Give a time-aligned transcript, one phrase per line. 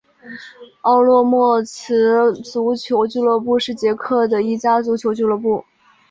[0.81, 5.63] 奥洛莫茨足球俱乐部是捷克的一家足球俱乐部。